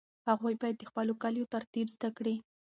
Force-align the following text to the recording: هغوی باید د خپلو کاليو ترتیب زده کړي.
هغوی 0.29 0.55
باید 0.61 0.75
د 0.79 0.83
خپلو 0.89 1.13
کاليو 1.23 1.51
ترتیب 1.53 1.87
زده 1.95 2.09
کړي. 2.17 2.35